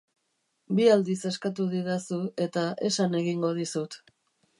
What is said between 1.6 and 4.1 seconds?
didazu, eta esan egingo dizut.